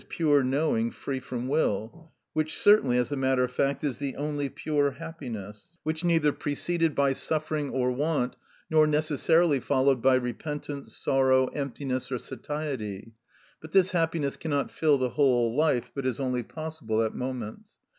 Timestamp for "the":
3.99-4.15, 14.97-15.09